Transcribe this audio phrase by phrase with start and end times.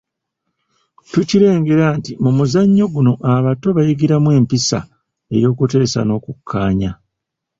[1.11, 4.79] Tukirengera nti mu muzannyo guno abato bayigiramu empisa
[5.35, 6.91] ey’okuteesa n’okukkaanya.